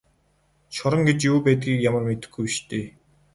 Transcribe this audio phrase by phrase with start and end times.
[0.75, 2.85] Шорон гэж юу байдгийг би ямар мэдэхгүй биш дээ.